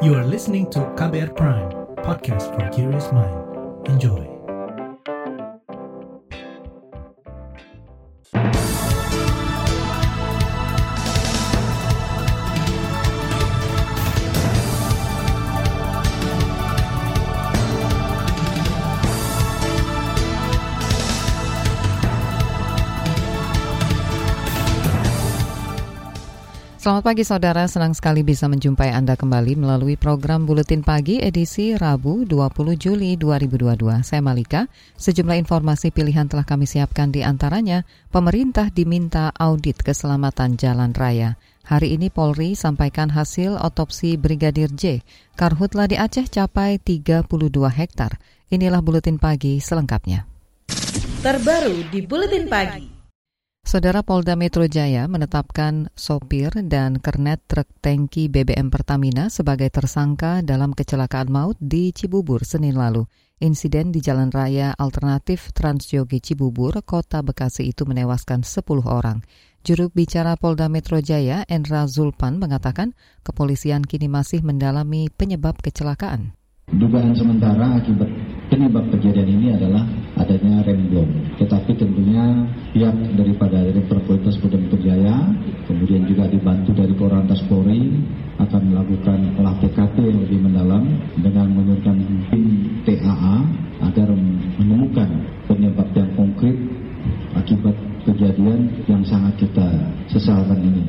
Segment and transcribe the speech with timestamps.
[0.00, 1.70] You are listening to KBR Prime,
[2.06, 3.88] podcast for curious mind.
[3.88, 4.37] Enjoy.
[26.88, 32.24] Selamat pagi saudara, senang sekali bisa menjumpai Anda kembali melalui program Buletin Pagi edisi Rabu
[32.24, 34.00] 20 Juli 2022.
[34.00, 40.96] Saya Malika, sejumlah informasi pilihan telah kami siapkan di antaranya, pemerintah diminta audit keselamatan jalan
[40.96, 41.36] raya.
[41.68, 45.04] Hari ini Polri sampaikan hasil otopsi Brigadir J.
[45.36, 47.28] Karhutla di Aceh capai 32
[47.68, 48.16] hektar.
[48.48, 50.24] Inilah Buletin Pagi selengkapnya.
[51.20, 52.97] Terbaru di Buletin Pagi.
[53.68, 60.72] Saudara Polda Metro Jaya menetapkan sopir dan kernet truk tangki BBM Pertamina sebagai tersangka dalam
[60.72, 63.04] kecelakaan maut di Cibubur Senin lalu.
[63.44, 69.20] Insiden di Jalan Raya Alternatif Transyogi Cibubur, Kota Bekasi itu menewaskan 10 orang.
[69.60, 76.32] Juru bicara Polda Metro Jaya, Endra Zulpan, mengatakan kepolisian kini masih mendalami penyebab kecelakaan.
[76.72, 78.08] Dugaan sementara akibat
[78.48, 79.84] penyebab kejadian ini adalah
[80.18, 81.12] adanya rem blong.
[81.38, 82.24] Tetapi tentunya
[82.74, 85.16] pihak daripada Direktur Kualitas Polda Metro Jaya,
[85.68, 87.92] kemudian juga dibantu dari Korantas Polri
[88.40, 90.84] akan melakukan olah TKP yang lebih mendalam
[91.20, 91.96] dengan menurunkan
[92.32, 92.44] tim
[92.88, 93.36] TAA
[93.84, 94.08] agar
[94.58, 95.10] menemukan
[95.46, 96.56] penyebab yang konkret
[97.36, 97.76] akibat
[98.08, 99.68] kejadian yang sangat kita
[100.10, 100.84] sesalkan ini.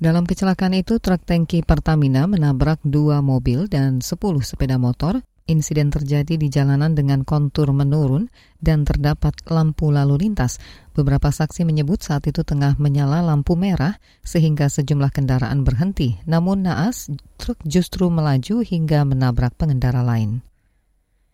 [0.00, 5.20] Dalam kecelakaan itu, truk tangki Pertamina menabrak dua mobil dan 10 sepeda motor.
[5.50, 8.30] Insiden terjadi di jalanan dengan kontur menurun
[8.62, 10.62] dan terdapat lampu lalu lintas.
[10.94, 16.22] Beberapa saksi menyebut saat itu tengah menyala lampu merah sehingga sejumlah kendaraan berhenti.
[16.22, 20.46] Namun naas, truk justru melaju hingga menabrak pengendara lain.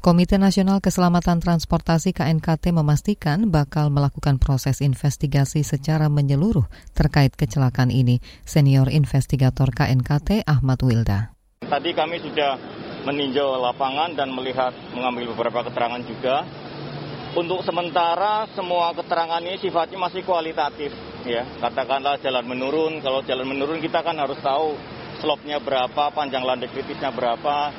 [0.01, 6.65] Komite Nasional Keselamatan Transportasi KNKT memastikan bakal melakukan proses investigasi secara menyeluruh
[6.97, 8.25] terkait kecelakaan ini.
[8.49, 11.36] Senior investigator KNKT Ahmad Wilda.
[11.67, 12.55] Tadi kami sudah
[13.03, 16.47] meninjau lapangan dan melihat mengambil beberapa keterangan juga.
[17.35, 20.95] Untuk sementara semua keterangan ini sifatnya masih kualitatif
[21.27, 21.43] ya.
[21.59, 24.79] Katakanlah jalan menurun, kalau jalan menurun kita kan harus tahu
[25.19, 27.75] slopnya berapa, panjang landai kritisnya berapa.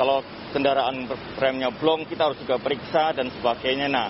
[0.00, 0.24] Kalau
[0.56, 1.04] kendaraan
[1.36, 3.92] remnya blong kita harus juga periksa dan sebagainya.
[3.92, 4.08] Nah,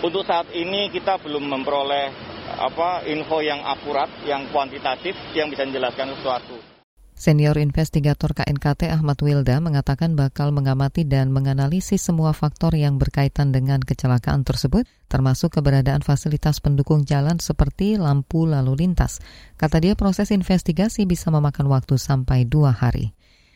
[0.00, 2.08] untuk saat ini kita belum memperoleh
[2.56, 6.63] apa info yang akurat, yang kuantitatif yang bisa menjelaskan sesuatu.
[7.14, 13.78] Senior investigator KNKT Ahmad Wilda mengatakan bakal mengamati dan menganalisis semua faktor yang berkaitan dengan
[13.78, 19.22] kecelakaan tersebut, termasuk keberadaan fasilitas pendukung jalan seperti lampu lalu lintas.
[19.54, 23.14] Kata dia proses investigasi bisa memakan waktu sampai dua hari.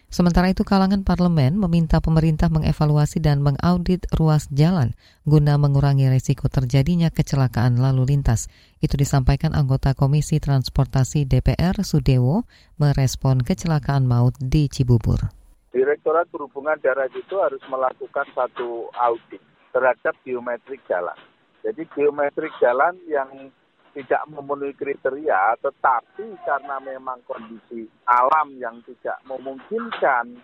[0.09, 4.97] Sementara itu kalangan parlemen meminta pemerintah mengevaluasi dan mengaudit ruas jalan
[5.29, 8.49] guna mengurangi risiko terjadinya kecelakaan lalu lintas.
[8.81, 12.49] Itu disampaikan anggota Komisi Transportasi DPR Sudewo
[12.81, 15.29] merespon kecelakaan maut di Cibubur.
[15.77, 19.45] Direktorat Perhubungan Darat itu harus melakukan satu audit
[19.77, 21.21] terhadap geometrik jalan.
[21.61, 23.53] Jadi geometrik jalan yang
[23.99, 30.39] tidak memenuhi kriteria, tetapi karena memang kondisi alam yang tidak memungkinkan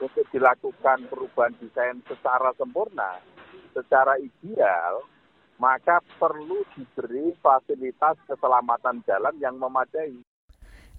[0.00, 3.20] untuk dilakukan perubahan desain secara sempurna,
[3.76, 5.04] secara ideal,
[5.60, 10.16] maka perlu diberi fasilitas keselamatan jalan yang memadai.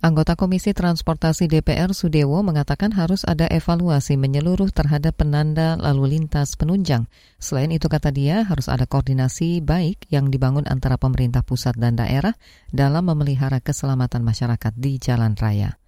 [0.03, 7.07] Anggota Komisi Transportasi DPR Sudewo mengatakan harus ada evaluasi menyeluruh terhadap penanda lalu lintas penunjang.
[7.39, 12.35] Selain itu kata dia harus ada koordinasi baik yang dibangun antara pemerintah pusat dan daerah
[12.75, 15.79] dalam memelihara keselamatan masyarakat di jalan raya.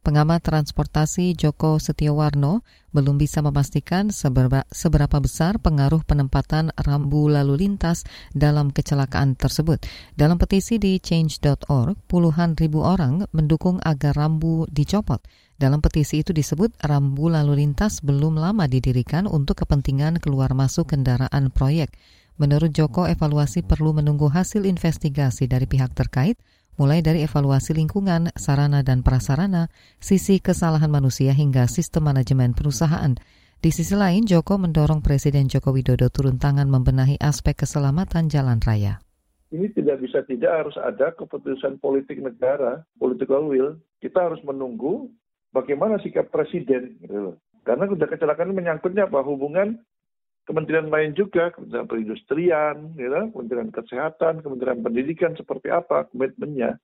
[0.00, 2.64] Pengamat transportasi Joko Setiowarno
[2.96, 9.84] belum bisa memastikan seberapa, seberapa besar pengaruh penempatan rambu lalu lintas dalam kecelakaan tersebut.
[10.16, 15.20] Dalam petisi di change.org, puluhan ribu orang mendukung agar rambu dicopot.
[15.60, 21.52] Dalam petisi itu disebut rambu lalu lintas belum lama didirikan untuk kepentingan keluar masuk kendaraan
[21.52, 21.92] proyek.
[22.40, 26.40] Menurut Joko, evaluasi perlu menunggu hasil investigasi dari pihak terkait
[26.80, 29.68] mulai dari evaluasi lingkungan, sarana dan prasarana,
[30.00, 33.20] sisi kesalahan manusia hingga sistem manajemen perusahaan.
[33.60, 39.04] Di sisi lain, Joko mendorong Presiden Joko Widodo turun tangan membenahi aspek keselamatan jalan raya.
[39.52, 43.76] Ini tidak bisa tidak harus ada keputusan politik negara, political will.
[44.00, 45.12] Kita harus menunggu
[45.52, 46.96] bagaimana sikap presiden.
[47.04, 49.20] Gitu Karena sudah kecelakaan menyangkutnya apa?
[49.20, 49.76] Hubungan
[50.48, 56.80] kementerian lain juga, Kementerian Perindustrian, gitu, Kementerian Kesehatan, Kementerian Pendidikan seperti apa komitmennya,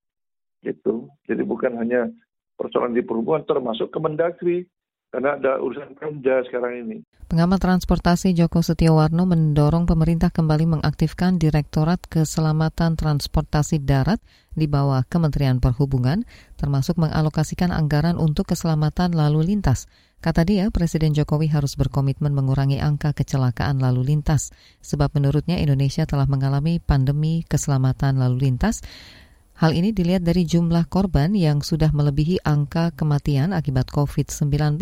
[0.63, 1.09] gitu.
[1.27, 2.11] Jadi bukan hanya
[2.57, 4.65] persoalan di perhubungan, termasuk Kemendagri.
[5.11, 6.97] Karena ada urusan panja sekarang ini.
[7.27, 14.23] Pengamat transportasi Joko Setiawarno mendorong pemerintah kembali mengaktifkan Direktorat Keselamatan Transportasi Darat
[14.55, 16.23] di bawah Kementerian Perhubungan,
[16.55, 19.91] termasuk mengalokasikan anggaran untuk keselamatan lalu lintas.
[20.23, 26.31] Kata dia, Presiden Jokowi harus berkomitmen mengurangi angka kecelakaan lalu lintas, sebab menurutnya Indonesia telah
[26.31, 28.87] mengalami pandemi keselamatan lalu lintas
[29.57, 34.77] Hal ini dilihat dari jumlah korban yang sudah melebihi angka kematian akibat COVID-19.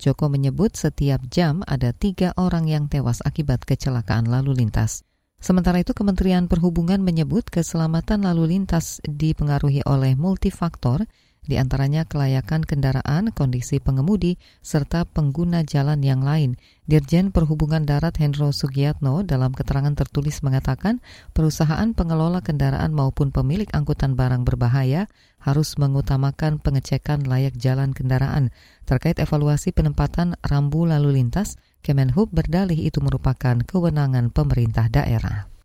[0.00, 5.04] Joko menyebut setiap jam ada tiga orang yang tewas akibat kecelakaan lalu lintas.
[5.36, 11.04] Sementara itu Kementerian Perhubungan menyebut keselamatan lalu lintas dipengaruhi oleh multifaktor,
[11.46, 16.58] di antaranya kelayakan kendaraan, kondisi pengemudi, serta pengguna jalan yang lain.
[16.86, 21.02] Dirjen Perhubungan Darat Hendro Sugiatno dalam keterangan tertulis mengatakan
[21.34, 25.06] perusahaan pengelola kendaraan maupun pemilik angkutan barang berbahaya
[25.38, 28.50] harus mengutamakan pengecekan layak jalan kendaraan.
[28.82, 31.54] Terkait evaluasi penempatan rambu lalu lintas,
[31.86, 35.55] Kemenhub berdalih itu merupakan kewenangan pemerintah daerah.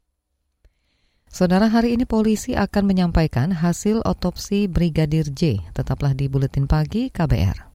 [1.31, 5.63] Saudara, hari ini polisi akan menyampaikan hasil otopsi Brigadir J.
[5.71, 7.71] Tetaplah di Buletin Pagi KBR.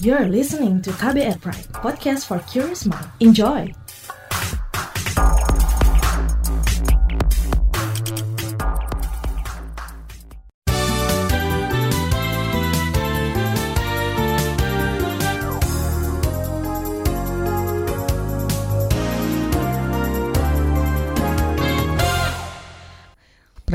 [0.00, 3.04] You're listening to KBR Pride, podcast for curious mind.
[3.20, 3.81] Enjoy!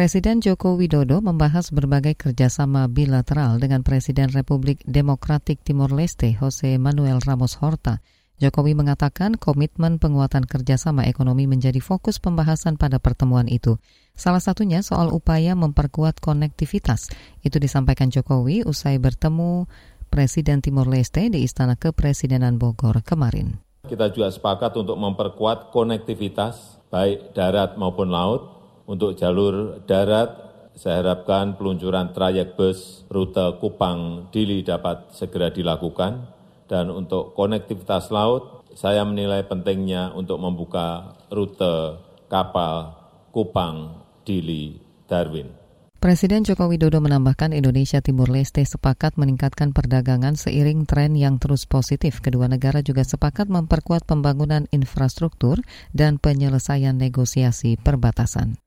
[0.07, 7.19] Presiden Joko Widodo membahas berbagai kerjasama bilateral dengan Presiden Republik Demokratik Timor Leste Jose Manuel
[7.19, 7.99] Ramos Horta.
[8.39, 13.83] Jokowi mengatakan komitmen penguatan kerjasama ekonomi menjadi fokus pembahasan pada pertemuan itu.
[14.15, 17.11] Salah satunya soal upaya memperkuat konektivitas.
[17.43, 19.67] Itu disampaikan Jokowi usai bertemu
[20.07, 23.59] Presiden Timor Leste di Istana Kepresidenan Bogor kemarin.
[23.83, 28.56] Kita juga sepakat untuk memperkuat konektivitas baik darat maupun laut
[28.87, 30.47] untuk jalur darat,
[30.79, 36.39] saya harapkan peluncuran trayek bus rute Kupang Dili dapat segera dilakukan.
[36.67, 41.99] Dan untuk konektivitas laut, saya menilai pentingnya untuk membuka rute
[42.31, 42.95] kapal
[43.31, 44.75] Kupang Dili
[45.07, 45.67] Darwin.
[45.97, 52.21] Presiden Joko Widodo menambahkan Indonesia Timur Leste sepakat meningkatkan perdagangan seiring tren yang terus positif.
[52.21, 55.57] Kedua negara juga sepakat memperkuat pembangunan infrastruktur
[55.97, 58.66] dan penyelesaian negosiasi perbatasan.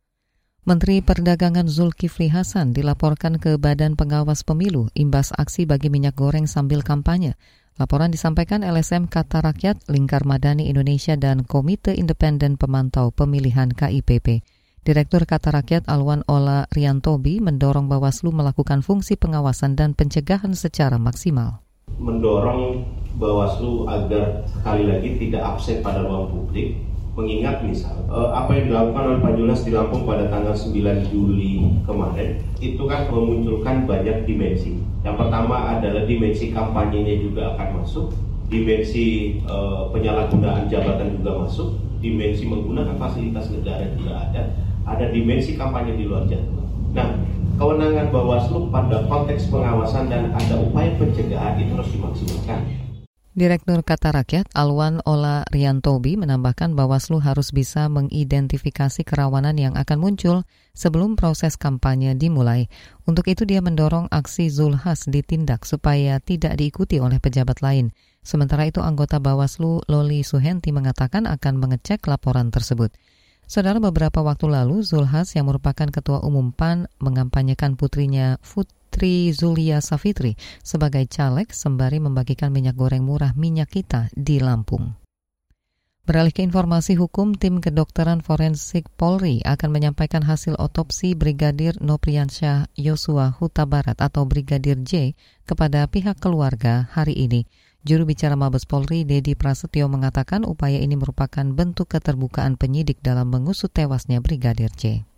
[0.60, 6.84] Menteri Perdagangan Zulkifli Hasan dilaporkan ke Badan Pengawas Pemilu imbas aksi bagi minyak goreng sambil
[6.84, 7.32] kampanye.
[7.80, 14.44] Laporan disampaikan LSM Kata Rakyat, Lingkar Madani Indonesia, dan Komite Independen Pemantau Pemilihan KIPP.
[14.84, 21.64] Direktur Kata Rakyat Alwan Ola Riantobi mendorong Bawaslu melakukan fungsi pengawasan dan pencegahan secara maksimal.
[21.96, 22.84] Mendorong
[23.16, 29.02] Bawaslu agar sekali lagi tidak absen pada ruang publik, mengingat misal uh, apa yang dilakukan
[29.02, 34.78] oleh Pak Junas di Lampung pada tanggal 9 Juli kemarin itu kan memunculkan banyak dimensi.
[35.02, 38.14] Yang pertama adalah dimensi kampanyenya juga akan masuk,
[38.46, 44.42] dimensi uh, penyalahgunaan jabatan juga masuk, dimensi menggunakan fasilitas negara juga ada,
[44.86, 46.66] ada dimensi kampanye di luar jadwal.
[46.96, 47.16] Nah,
[47.60, 52.79] kewenangan Bawaslu pada konteks pengawasan dan ada upaya pencegahan itu harus dimaksimalkan.
[53.40, 60.44] Direktur Kata Rakyat Alwan Ola Riantobi menambahkan Bawaslu harus bisa mengidentifikasi kerawanan yang akan muncul
[60.76, 62.68] sebelum proses kampanye dimulai.
[63.08, 67.96] Untuk itu dia mendorong aksi Zulhas ditindak supaya tidak diikuti oleh pejabat lain.
[68.20, 72.92] Sementara itu anggota Bawaslu Loli Suhenti mengatakan akan mengecek laporan tersebut.
[73.50, 79.82] Saudara beberapa waktu lalu Zulhas yang merupakan ketua umum PAN mengampanyekan putrinya Fut Tri Zulia
[79.82, 84.94] Safitri sebagai caleg sembari membagikan minyak goreng murah minyak kita di Lampung.
[86.06, 93.34] Beralih ke informasi hukum, tim kedokteran forensik Polri akan menyampaikan hasil otopsi Brigadir Nopriansyah Yosua
[93.34, 97.50] Huta Barat atau Brigadir J kepada pihak keluarga hari ini.
[97.80, 103.72] Juru bicara Mabes Polri, Dedi Prasetyo, mengatakan upaya ini merupakan bentuk keterbukaan penyidik dalam mengusut
[103.72, 105.08] tewasnya Brigadir J.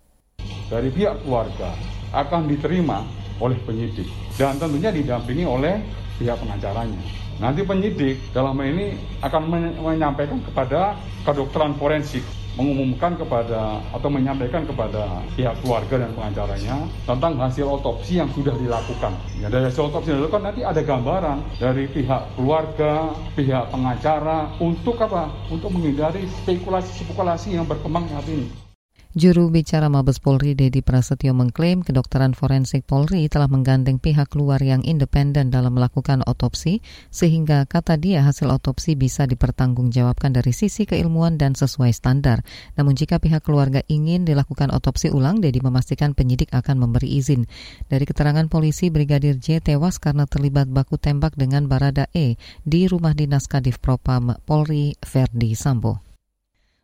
[0.71, 1.75] Dari pihak keluarga
[2.15, 3.03] akan diterima
[3.43, 4.07] oleh penyidik
[4.39, 5.83] dan tentunya didampingi oleh
[6.23, 7.03] pihak pengacaranya.
[7.43, 8.95] Nanti penyidik dalam ini
[9.27, 9.43] akan
[9.83, 10.95] menyampaikan kepada
[11.27, 12.23] kedokteran forensik
[12.57, 16.77] mengumumkan kepada atau menyampaikan kepada pihak keluarga dan pengacaranya
[17.09, 19.13] tentang hasil otopsi yang sudah dilakukan.
[19.41, 25.01] Ya, dari hasil otopsi yang dilakukan nanti ada gambaran dari pihak keluarga, pihak pengacara untuk
[25.01, 25.33] apa?
[25.49, 28.72] Untuk menghindari spekulasi-spekulasi yang berkembang saat ini.
[29.13, 34.81] Juru bicara Mabes Polri Dedi Prasetyo mengklaim kedokteran forensik Polri telah menggandeng pihak luar yang
[34.89, 36.81] independen dalam melakukan otopsi
[37.13, 42.41] sehingga kata dia hasil otopsi bisa dipertanggungjawabkan dari sisi keilmuan dan sesuai standar.
[42.81, 47.45] Namun jika pihak keluarga ingin dilakukan otopsi ulang, Dedi memastikan penyidik akan memberi izin.
[47.93, 53.13] Dari keterangan polisi, Brigadir J tewas karena terlibat baku tembak dengan Barada E di rumah
[53.13, 56.12] dinas Kadif Propam Polri Verdi Sambo.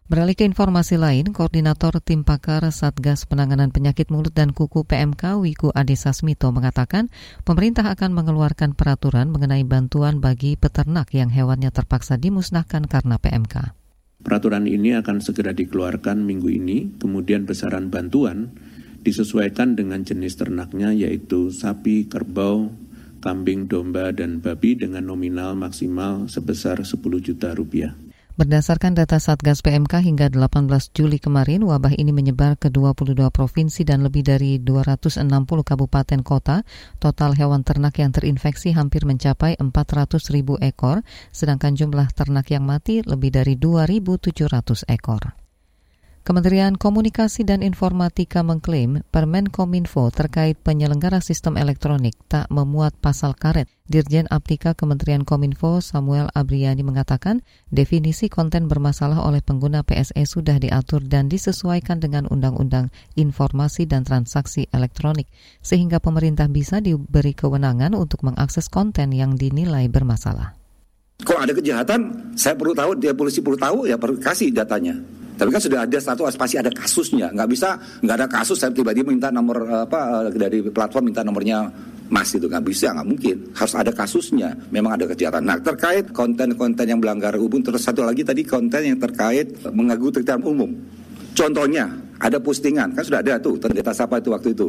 [0.09, 5.69] Beralih ke informasi lain, Koordinator Tim Pakar Satgas Penanganan Penyakit Mulut dan Kuku PMK Wiku
[5.77, 7.12] Adhisa Smito mengatakan
[7.45, 13.77] pemerintah akan mengeluarkan peraturan mengenai bantuan bagi peternak yang hewannya terpaksa dimusnahkan karena PMK.
[14.25, 18.57] Peraturan ini akan segera dikeluarkan minggu ini, kemudian besaran bantuan
[19.05, 22.73] disesuaikan dengan jenis ternaknya yaitu sapi, kerbau,
[23.21, 28.08] kambing, domba, dan babi dengan nominal maksimal sebesar 10 juta rupiah.
[28.38, 34.07] Berdasarkan data Satgas PMK hingga 18 Juli kemarin, wabah ini menyebar ke 22 provinsi dan
[34.07, 35.26] lebih dari 260
[35.66, 36.62] kabupaten kota.
[37.02, 41.02] Total hewan ternak yang terinfeksi hampir mencapai 400 ribu ekor,
[41.35, 45.48] sedangkan jumlah ternak yang mati lebih dari 2.700 ekor.
[46.28, 53.64] Kementerian Komunikasi dan Informatika mengklaim Permen Kominfo terkait penyelenggara sistem elektronik tak memuat pasal karet.
[53.88, 57.40] Dirjen Aptika Kementerian Kominfo Samuel Abriani mengatakan
[57.73, 64.68] definisi konten bermasalah oleh pengguna PSE sudah diatur dan disesuaikan dengan Undang-Undang Informasi dan Transaksi
[64.68, 65.32] Elektronik
[65.64, 70.52] sehingga pemerintah bisa diberi kewenangan untuk mengakses konten yang dinilai bermasalah.
[71.25, 75.18] Kalau ada kejahatan, saya perlu tahu, dia polisi perlu tahu, ya perlu kasih datanya.
[75.38, 77.30] Tapi kan sudah ada satu pasti ada kasusnya.
[77.30, 81.71] Nggak bisa nggak ada kasus saya tiba-tiba minta nomor apa dari platform minta nomornya
[82.11, 82.50] Mas itu.
[82.50, 83.37] Nggak bisa nggak mungkin.
[83.54, 84.50] Harus ada kasusnya.
[84.75, 85.47] Memang ada kejahatan.
[85.47, 90.42] Nah terkait konten-konten yang melanggar umum terus satu lagi tadi konten yang terkait mengganggu tertiban
[90.42, 90.75] umum.
[91.38, 91.87] Contohnya
[92.18, 94.68] ada postingan kan sudah ada tuh tentang apa itu waktu itu.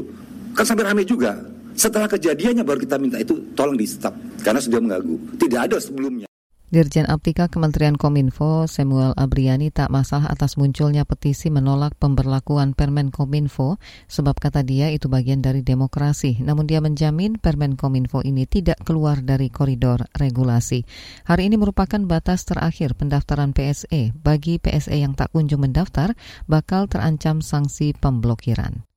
[0.53, 1.33] Kan sampai ramai juga.
[1.73, 4.13] Setelah kejadiannya baru kita minta itu tolong di stop
[4.45, 5.17] karena sudah mengganggu.
[5.41, 6.29] Tidak ada sebelumnya
[6.69, 13.81] Dirjen Aptika Kementerian Kominfo Samuel Abriani tak masalah atas munculnya petisi menolak pemberlakuan Permen Kominfo
[14.05, 16.37] sebab kata dia itu bagian dari demokrasi.
[16.45, 20.85] Namun dia menjamin Permen Kominfo ini tidak keluar dari koridor regulasi.
[21.25, 24.13] Hari ini merupakan batas terakhir pendaftaran PSE.
[24.13, 26.13] Bagi PSE yang tak kunjung mendaftar
[26.45, 28.88] bakal terancam sanksi pemblokiran.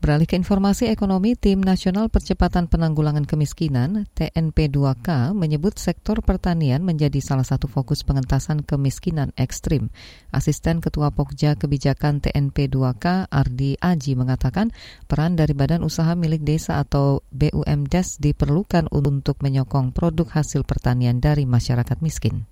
[0.00, 7.44] Beralih ke informasi ekonomi, Tim Nasional Percepatan Penanggulangan Kemiskinan (TNP2K) menyebut sektor pertanian menjadi salah
[7.44, 9.92] satu fokus pengentasan kemiskinan ekstrim.
[10.32, 14.72] Asisten Ketua Pokja Kebijakan TNP2K Ardi Aji mengatakan
[15.04, 21.44] peran dari Badan Usaha Milik Desa atau BUMDes diperlukan untuk menyokong produk hasil pertanian dari
[21.44, 22.48] masyarakat miskin.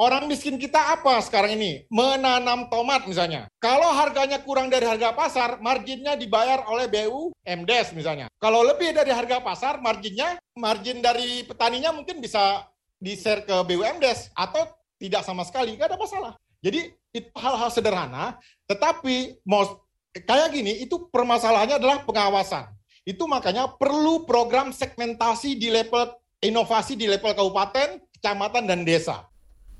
[0.00, 1.84] Orang miskin kita apa sekarang ini?
[1.92, 3.52] Menanam tomat misalnya.
[3.60, 8.32] Kalau harganya kurang dari harga pasar, marginnya dibayar oleh BU MDes misalnya.
[8.40, 12.64] Kalau lebih dari harga pasar, marginnya, margin dari petaninya mungkin bisa
[12.96, 16.32] di-share ke BUMDes atau tidak sama sekali, nggak ada masalah.
[16.64, 18.40] Jadi itu hal-hal sederhana,
[18.72, 19.84] tetapi mau
[20.16, 22.72] kayak gini, itu permasalahannya adalah pengawasan.
[23.04, 26.08] Itu makanya perlu program segmentasi di level
[26.40, 29.28] inovasi di level kabupaten, kecamatan, dan desa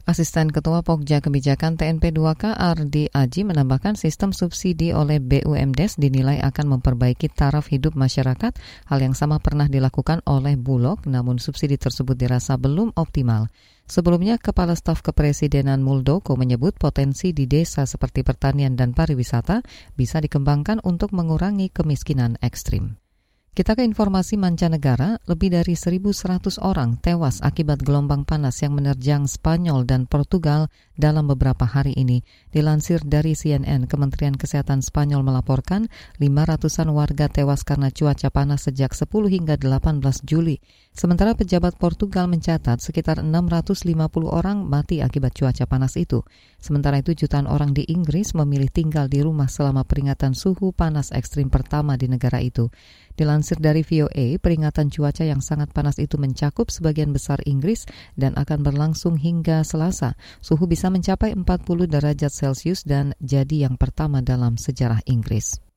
[0.09, 7.33] Asisten Ketua Pokja Kebijakan TNP2K Ardi Aji menambahkan sistem subsidi oleh BUMDes dinilai akan memperbaiki
[7.33, 8.53] taraf hidup masyarakat.
[8.89, 13.49] Hal yang sama pernah dilakukan oleh Bulog, namun subsidi tersebut dirasa belum optimal.
[13.91, 19.67] Sebelumnya, Kepala Staf Kepresidenan Muldoko menyebut potensi di desa seperti pertanian dan pariwisata
[19.99, 23.00] bisa dikembangkan untuk mengurangi kemiskinan ekstrim.
[23.51, 29.83] Kita ke informasi mancanegara, lebih dari 1.100 orang tewas akibat gelombang panas yang menerjang Spanyol
[29.83, 32.23] dan Portugal dalam beberapa hari ini.
[32.55, 35.91] Dilansir dari CNN, Kementerian Kesehatan Spanyol melaporkan
[36.23, 40.63] 500-an warga tewas karena cuaca panas sejak 10 hingga 18 Juli.
[40.95, 43.83] Sementara pejabat Portugal mencatat sekitar 650
[44.31, 46.23] orang mati akibat cuaca panas itu.
[46.63, 51.51] Sementara itu jutaan orang di Inggris memilih tinggal di rumah selama peringatan suhu panas ekstrim
[51.51, 52.71] pertama di negara itu.
[53.21, 57.85] Dilansir dari VOA, peringatan cuaca yang sangat panas itu mencakup sebagian besar Inggris
[58.17, 60.17] dan akan berlangsung hingga Selasa.
[60.41, 61.45] Suhu bisa mencapai 40
[61.85, 65.70] derajat Celcius dan jadi yang pertama dalam sejarah Inggris.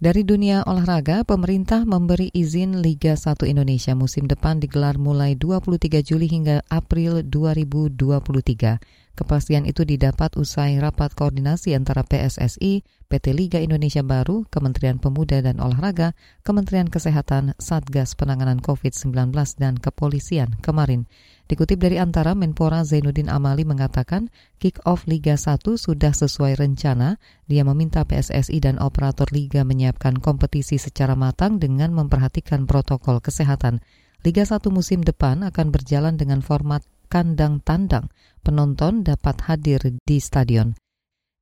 [0.00, 6.24] Dari dunia olahraga, pemerintah memberi izin Liga 1 Indonesia musim depan digelar mulai 23 Juli
[6.24, 8.80] hingga April 2023.
[9.12, 12.80] Kepastian itu didapat usai rapat koordinasi antara PSSI,
[13.12, 16.16] PT Liga Indonesia Baru, Kementerian Pemuda dan Olahraga,
[16.48, 21.04] Kementerian Kesehatan, Satgas Penanganan COVID-19 dan Kepolisian kemarin.
[21.50, 24.30] Dikutip dari antara Menpora Zainuddin Amali mengatakan
[24.62, 27.18] kick-off Liga 1 sudah sesuai rencana.
[27.50, 33.82] Dia meminta PSSI dan operator Liga menyiapkan kompetisi secara matang dengan memperhatikan protokol kesehatan.
[34.22, 38.14] Liga 1 musim depan akan berjalan dengan format kandang tandang.
[38.46, 40.78] Penonton dapat hadir di stadion.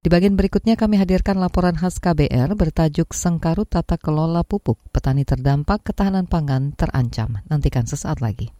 [0.00, 4.80] Di bagian berikutnya kami hadirkan laporan khas KBR bertajuk Sengkarut Tata Kelola Pupuk.
[4.88, 7.44] Petani terdampak ketahanan pangan terancam.
[7.52, 8.57] Nantikan sesaat lagi.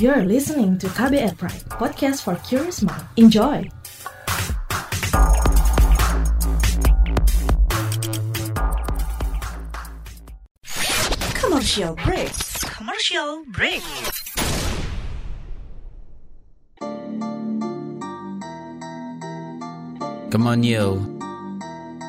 [0.00, 3.04] You're listening to KBR Pride, podcast for curious mind.
[3.20, 3.68] Enjoy!
[11.36, 12.32] Commercial break.
[12.64, 13.84] Commercial break.
[20.32, 20.96] Come on yo,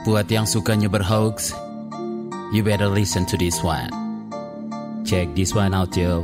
[0.08, 1.52] buat yang sukanya berhoax,
[2.56, 3.92] you better listen to this one.
[5.04, 6.24] Check this one out yo.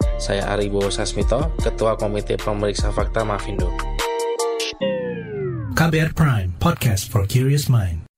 [0.21, 3.73] Saya Aribo Sasmito, Ketua Komite Pemeriksa Fakta Mafindo.
[5.73, 8.10] KBR Prime, podcast for curious mind.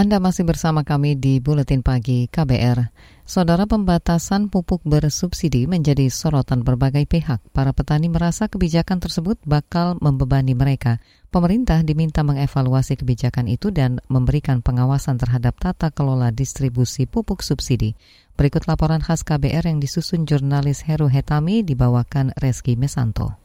[0.00, 2.88] Anda masih bersama kami di Buletin Pagi KBR.
[3.28, 7.44] Saudara pembatasan pupuk bersubsidi menjadi sorotan berbagai pihak.
[7.52, 11.04] Para petani merasa kebijakan tersebut bakal membebani mereka.
[11.28, 17.92] Pemerintah diminta mengevaluasi kebijakan itu dan memberikan pengawasan terhadap tata kelola distribusi pupuk subsidi.
[18.40, 23.36] Berikut laporan khas KBR yang disusun jurnalis Heru Hetami dibawakan Reski Mesanto.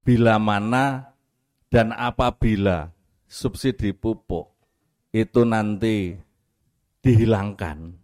[0.00, 1.12] Bila mana
[1.68, 2.88] dan apabila
[3.28, 4.57] subsidi pupuk
[5.12, 6.16] itu nanti
[7.00, 7.96] dihilangkan,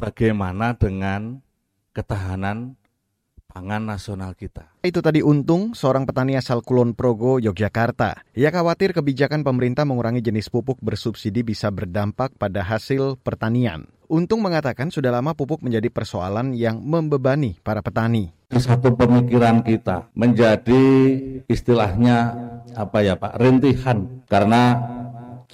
[0.00, 1.44] bagaimana dengan
[1.92, 2.80] ketahanan
[3.54, 4.66] pangan nasional kita.
[4.82, 8.26] Itu tadi Untung, seorang petani asal Kulon Progo, Yogyakarta.
[8.34, 13.86] Ia khawatir kebijakan pemerintah mengurangi jenis pupuk bersubsidi bisa berdampak pada hasil pertanian.
[14.10, 18.34] Untung mengatakan sudah lama pupuk menjadi persoalan yang membebani para petani.
[18.52, 20.82] Satu pemikiran kita menjadi
[21.46, 22.36] istilahnya
[22.74, 24.82] apa ya Pak, rintihan karena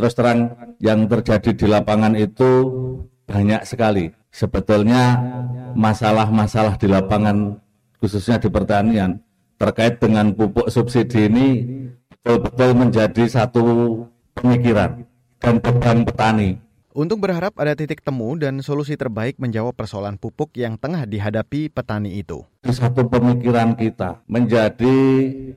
[0.00, 2.48] terus terang yang terjadi di lapangan itu
[3.28, 4.08] banyak sekali.
[4.32, 5.20] Sebetulnya
[5.76, 7.60] masalah-masalah di lapangan
[8.00, 9.20] khususnya di pertanian
[9.60, 11.48] terkait dengan pupuk subsidi ini
[12.08, 13.64] betul-betul menjadi satu
[14.40, 15.04] pemikiran
[15.36, 16.56] dan beban petani.
[16.96, 22.18] Untung berharap ada titik temu dan solusi terbaik menjawab persoalan pupuk yang tengah dihadapi petani
[22.18, 22.42] itu.
[22.66, 24.96] Satu pemikiran kita menjadi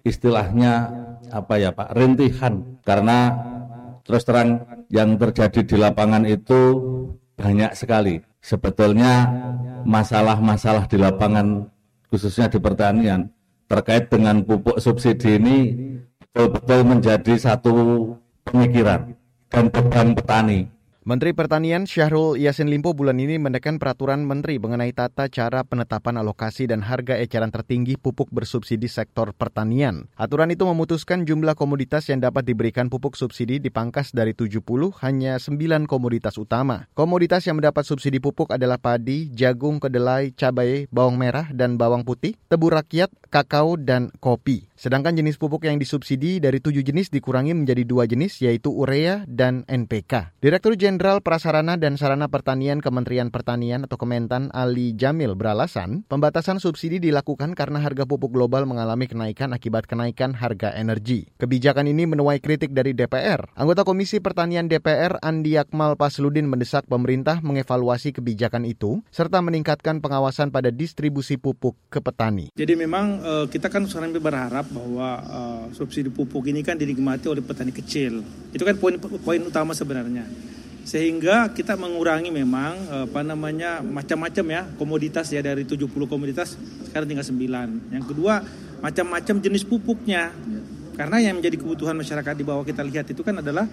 [0.03, 0.93] istilahnya
[1.33, 3.33] apa ya Pak, rintihan karena
[4.03, 6.79] terus terang yang terjadi di lapangan itu
[7.39, 8.19] banyak sekali.
[8.43, 9.31] Sebetulnya
[9.87, 11.67] masalah-masalah di lapangan
[12.11, 13.31] khususnya di pertanian
[13.71, 15.57] terkait dengan pupuk subsidi ini
[16.19, 17.73] betul-betul menjadi satu
[18.43, 19.15] pemikiran
[19.47, 20.72] dan beban petani.
[21.03, 26.63] Menteri Pertanian Syahrul Yasin Limpo bulan ini menekan peraturan menteri mengenai tata cara penetapan alokasi
[26.63, 30.07] dan harga eceran tertinggi pupuk bersubsidi sektor pertanian.
[30.15, 34.63] Aturan itu memutuskan jumlah komoditas yang dapat diberikan pupuk subsidi dipangkas dari 70
[35.03, 36.87] hanya 9 komoditas utama.
[36.95, 42.39] Komoditas yang mendapat subsidi pupuk adalah padi, jagung, kedelai, cabai, bawang merah, dan bawang putih,
[42.47, 44.71] tebu rakyat, kakao, dan kopi.
[44.73, 49.61] Sedangkan jenis pupuk yang disubsidi dari tujuh jenis dikurangi menjadi dua jenis yaitu urea dan
[49.69, 50.33] NPK.
[50.41, 56.97] Direktur Jenderal Prasarana dan Sarana Pertanian Kementerian Pertanian atau Kementan Ali Jamil beralasan pembatasan subsidi
[56.97, 61.29] dilakukan karena harga pupuk global mengalami kenaikan akibat kenaikan harga energi.
[61.37, 63.53] Kebijakan ini menuai kritik dari DPR.
[63.53, 70.49] Anggota Komisi Pertanian DPR Andi Akmal Pasludin mendesak pemerintah mengevaluasi kebijakan itu serta meningkatkan pengawasan
[70.49, 72.49] pada distribusi pupuk ke petani.
[72.57, 77.45] Jadi memang uh, kita kan sekarang berharap bahwa uh, subsidi pupuk ini kan dinikmati oleh
[77.45, 78.25] petani kecil.
[78.49, 80.25] Itu kan poin poin utama sebenarnya.
[80.83, 86.57] Sehingga kita mengurangi memang uh, apa namanya macam-macam ya komoditas ya dari 70 komoditas
[86.89, 87.93] sekarang tinggal 9.
[87.93, 88.41] Yang kedua
[88.81, 90.33] macam-macam jenis pupuknya.
[90.93, 93.65] Karena yang menjadi kebutuhan masyarakat di bawah kita lihat itu kan adalah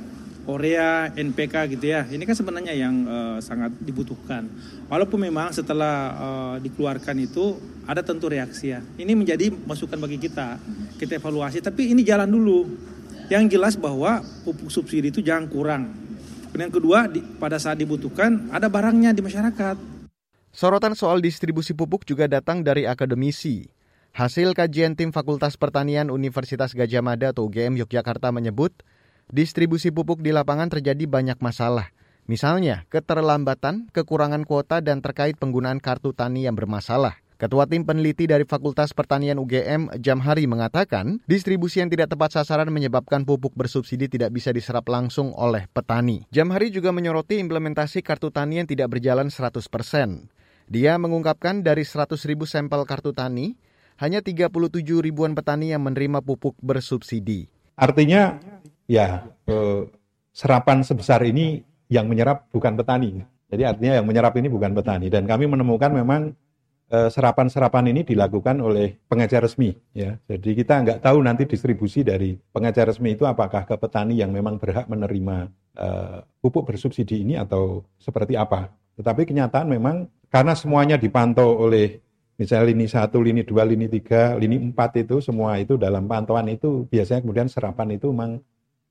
[0.50, 2.02] Korea, NPK gitu ya.
[2.10, 4.50] Ini kan sebenarnya yang uh, sangat dibutuhkan.
[4.90, 7.54] Walaupun memang setelah uh, dikeluarkan itu
[7.86, 8.82] ada tentu reaksi ya.
[8.98, 10.58] Ini menjadi masukan bagi kita.
[10.98, 12.66] Kita evaluasi, tapi ini jalan dulu.
[13.30, 15.94] Yang jelas bahwa pupuk subsidi itu jangan kurang.
[16.50, 19.78] Dan yang kedua, di, pada saat dibutuhkan ada barangnya di masyarakat.
[20.50, 23.70] Sorotan soal distribusi pupuk juga datang dari akademisi.
[24.10, 28.74] Hasil kajian tim Fakultas Pertanian Universitas Gajah Mada atau UGM Yogyakarta menyebut,
[29.30, 31.90] distribusi pupuk di lapangan terjadi banyak masalah.
[32.30, 37.18] Misalnya, keterlambatan, kekurangan kuota, dan terkait penggunaan kartu tani yang bermasalah.
[37.40, 43.24] Ketua Tim Peneliti dari Fakultas Pertanian UGM, Jamhari, mengatakan distribusi yang tidak tepat sasaran menyebabkan
[43.24, 46.28] pupuk bersubsidi tidak bisa diserap langsung oleh petani.
[46.28, 50.28] Jamhari juga menyoroti implementasi kartu tani yang tidak berjalan 100 persen.
[50.68, 53.56] Dia mengungkapkan dari 100 ribu sampel kartu tani,
[53.96, 54.52] hanya 37
[55.00, 57.48] ribuan petani yang menerima pupuk bersubsidi.
[57.72, 58.36] Artinya
[58.90, 59.86] ya eh,
[60.34, 63.22] serapan sebesar ini yang menyerap bukan petani.
[63.50, 66.34] Jadi artinya yang menyerap ini bukan petani dan kami menemukan memang
[66.90, 70.18] eh, serapan-serapan ini dilakukan oleh pengecer resmi ya.
[70.26, 74.58] Jadi kita nggak tahu nanti distribusi dari pengecer resmi itu apakah ke petani yang memang
[74.58, 78.70] berhak menerima uh, pupuk bersubsidi ini atau seperti apa.
[78.98, 82.02] Tetapi kenyataan memang karena semuanya dipantau oleh
[82.40, 86.88] misalnya lini satu, lini dua, lini tiga, lini empat itu semua itu dalam pantauan itu
[86.88, 88.40] biasanya kemudian serapan itu memang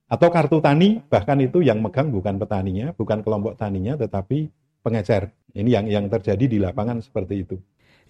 [0.10, 4.50] atau kartu tani bahkan itu yang megang bukan petaninya, bukan kelompok taninya, tetapi
[4.82, 5.30] pengecer.
[5.54, 7.58] Ini yang yang terjadi di lapangan seperti itu.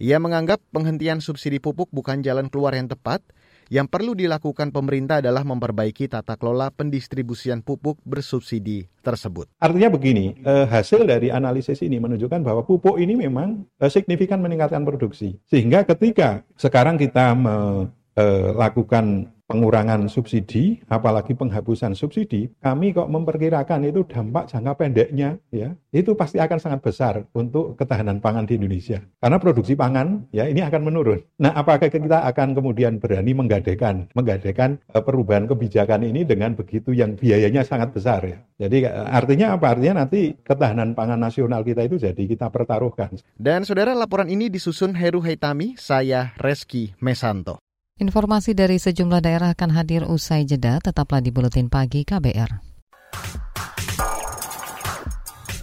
[0.00, 3.20] Ia menganggap penghentian subsidi pupuk bukan jalan keluar yang tepat,
[3.68, 9.52] yang perlu dilakukan pemerintah adalah memperbaiki tata kelola pendistribusian pupuk bersubsidi tersebut.
[9.60, 14.88] Artinya begini, eh, hasil dari analisis ini menunjukkan bahwa pupuk ini memang eh, signifikan meningkatkan
[14.88, 15.36] produksi.
[15.44, 24.46] Sehingga ketika sekarang kita melakukan pengurangan subsidi, apalagi penghapusan subsidi, kami kok memperkirakan itu dampak
[24.46, 29.02] jangka pendeknya ya, itu pasti akan sangat besar untuk ketahanan pangan di Indonesia.
[29.18, 31.18] Karena produksi pangan ya ini akan menurun.
[31.42, 37.18] Nah, apakah kita akan kemudian berani menggadekan menggadekan eh, perubahan kebijakan ini dengan begitu yang
[37.18, 38.38] biayanya sangat besar ya.
[38.60, 39.74] Jadi eh, artinya apa?
[39.74, 43.18] Artinya nanti ketahanan pangan nasional kita itu jadi kita pertaruhkan.
[43.34, 47.58] Dan saudara laporan ini disusun Heru Haitami, saya Reski Mesanto.
[48.00, 52.72] Informasi dari sejumlah daerah akan hadir usai jeda, tetaplah di Buletin Pagi KBR.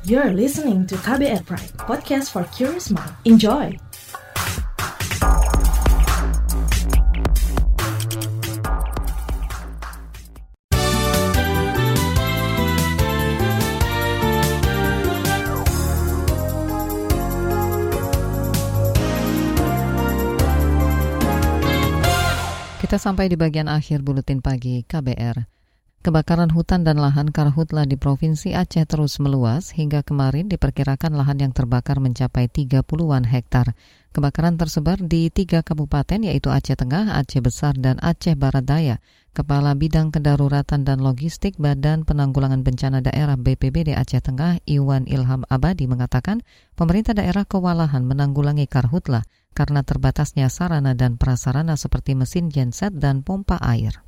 [0.05, 3.11] You're listening to KBR Pride, podcast for curious mind.
[3.25, 3.86] Enjoy!
[22.87, 25.43] Kita sampai di bagian akhir buletin pagi KBR.
[26.07, 31.51] Kebakaran hutan dan lahan karhutla di Provinsi Aceh terus meluas hingga kemarin diperkirakan lahan yang
[31.51, 33.75] terbakar mencapai 30-an hektar.
[34.15, 39.03] Kebakaran tersebar di tiga kabupaten yaitu Aceh Tengah, Aceh Besar, dan Aceh Barat Daya.
[39.35, 45.91] Kepala Bidang Kedaruratan dan Logistik Badan Penanggulangan Bencana Daerah BPBD Aceh Tengah, Iwan Ilham Abadi
[45.91, 46.39] mengatakan
[46.79, 53.57] pemerintah daerah kewalahan menanggulangi karhutla karena terbatasnya sarana dan prasarana seperti mesin genset dan pompa
[53.57, 54.05] air.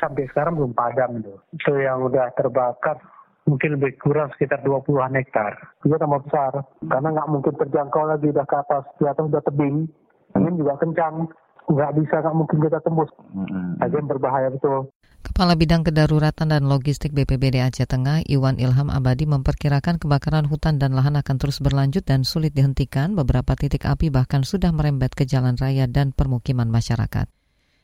[0.00, 1.36] Sampai sekarang belum padam itu.
[1.52, 2.96] Itu yang udah terbakar
[3.44, 5.52] mungkin lebih kurang sekitar 20-an hektar.
[5.84, 9.84] Juga tambah besar, karena nggak mungkin terjangkau lagi udah ke atas, di atas udah tebing,
[10.36, 11.28] angin juga kencang,
[11.68, 13.10] nggak bisa, nggak mungkin kita tembus.
[13.84, 14.88] Agen berbahaya betul.
[15.40, 20.92] Kepala Bidang Kedaruratan dan Logistik BPBD Aceh Tengah, Iwan Ilham Abadi memperkirakan kebakaran hutan dan
[20.92, 23.16] lahan akan terus berlanjut dan sulit dihentikan.
[23.16, 27.39] Beberapa titik api bahkan sudah merembet ke jalan raya dan permukiman masyarakat.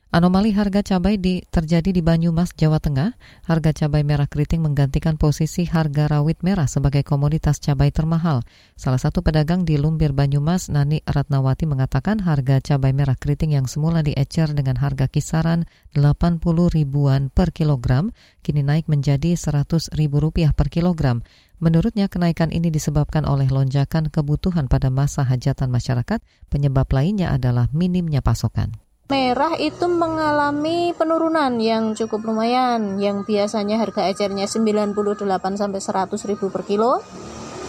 [0.07, 3.19] Anomali harga cabai di, terjadi di Banyumas, Jawa Tengah.
[3.43, 8.47] Harga cabai merah keriting menggantikan posisi harga rawit merah sebagai komoditas cabai termahal.
[8.79, 14.07] Salah satu pedagang di Lumbir Banyumas, Nani Ratnawati mengatakan harga cabai merah keriting yang semula
[14.07, 15.67] diecer dengan harga kisaran
[15.99, 16.39] 80
[16.71, 18.15] ribuan per kilogram,
[18.47, 21.27] kini naik menjadi 100 ribu rupiah per kilogram.
[21.59, 28.23] Menurutnya kenaikan ini disebabkan oleh lonjakan kebutuhan pada masa hajatan masyarakat, penyebab lainnya adalah minimnya
[28.23, 28.86] pasokan.
[29.07, 35.23] Merah itu mengalami penurunan yang cukup lumayan, yang biasanya harga ecernya 98
[35.55, 36.99] sampai 100 ribu per kilo.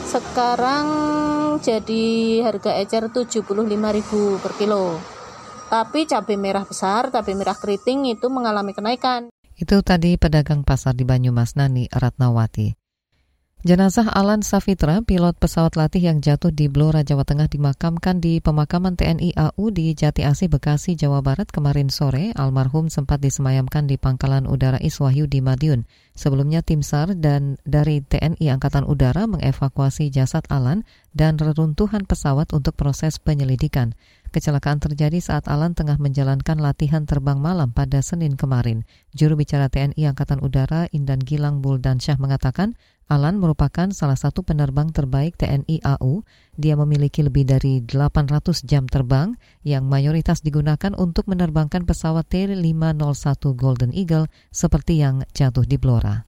[0.10, 0.88] Sekarang
[1.62, 4.98] jadi harga ecer 75 ribu per kilo.
[5.70, 9.30] Tapi cabai merah besar, cabai merah keriting itu mengalami kenaikan.
[9.54, 12.87] Itu tadi pedagang pasar di Banyumas Nani Ratnawati.
[13.66, 18.94] Jenazah Alan Safitra, pilot pesawat latih yang jatuh di Blora, Jawa Tengah dimakamkan di pemakaman
[18.94, 22.38] TNI AU di Jati Asih, Bekasi, Jawa Barat kemarin sore.
[22.38, 25.90] Almarhum sempat disemayamkan di Pangkalan Udara Iswahyu di Madiun.
[26.14, 30.86] Sebelumnya tim SAR dan dari TNI Angkatan Udara mengevakuasi jasad Alan
[31.18, 33.98] dan reruntuhan pesawat untuk proses penyelidikan.
[34.28, 38.84] Kecelakaan terjadi saat Alan tengah menjalankan latihan terbang malam pada Senin kemarin.
[39.16, 42.76] Juru bicara TNI Angkatan Udara Indan Gilang Buldansyah mengatakan
[43.08, 46.28] Alan merupakan salah satu penerbang terbaik TNI AU.
[46.60, 53.96] Dia memiliki lebih dari 800 jam terbang yang mayoritas digunakan untuk menerbangkan pesawat T-501 Golden
[53.96, 56.28] Eagle seperti yang jatuh di Blora.